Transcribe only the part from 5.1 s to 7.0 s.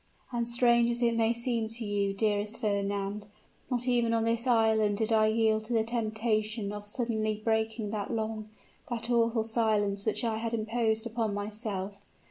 I yield to the temptation of